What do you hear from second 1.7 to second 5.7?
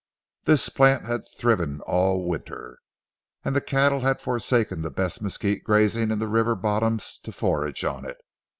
all winter, and the cattle had forsaken the best mesquite